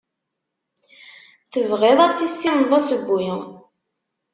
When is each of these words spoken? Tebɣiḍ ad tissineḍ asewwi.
Tebɣiḍ 1.51 1.99
ad 2.01 2.13
tissineḍ 2.17 2.71
asewwi. 2.79 3.29